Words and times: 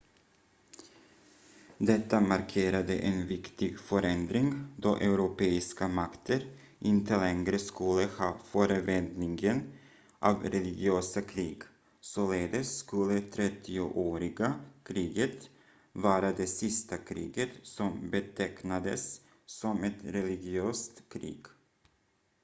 detta 1.77 2.19
markerade 2.21 2.97
en 2.99 3.27
viktig 3.27 3.79
förändring 3.79 4.67
då 4.77 4.95
europeiska 4.95 5.87
makter 5.87 6.47
inte 6.79 7.17
längre 7.17 7.59
skulle 7.59 8.05
ha 8.05 8.37
förevändningen 8.43 9.73
av 10.19 10.43
religiösa 10.43 11.21
krig 11.21 11.61
således 11.99 12.77
skulle 12.79 13.21
trettioåriga 13.21 14.53
kriget 14.83 15.49
vara 15.91 16.31
det 16.31 16.47
sista 16.47 16.97
kriget 16.97 17.49
som 17.63 18.09
betecknades 18.09 19.21
som 19.45 19.83
ett 19.83 20.03
religiöst 20.03 21.01
krig 21.09 21.45